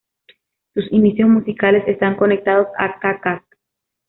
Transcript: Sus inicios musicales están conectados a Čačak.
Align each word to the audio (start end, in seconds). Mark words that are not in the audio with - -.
Sus 0.73 0.91
inicios 0.91 1.29
musicales 1.29 1.87
están 1.87 2.15
conectados 2.15 2.65
a 2.79 2.99
Čačak. 2.99 3.43